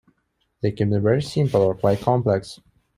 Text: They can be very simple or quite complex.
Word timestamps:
They 0.63 0.71
can 0.71 0.89
be 0.89 0.97
very 0.97 1.21
simple 1.21 1.61
or 1.61 1.75
quite 1.75 1.99
complex. 1.99 2.59